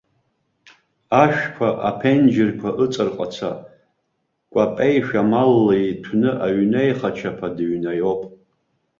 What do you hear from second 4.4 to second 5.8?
кәапеишәа малла